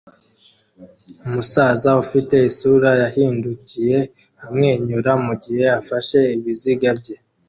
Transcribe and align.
Umusaza 1.27 1.89
ufite 2.03 2.35
isura 2.49 2.89
yahindukiye 3.01 3.97
amwenyura 4.43 5.11
mugihe 5.25 5.65
afashe 5.79 6.19
ibiziga 6.37 6.89
bye 6.99 7.15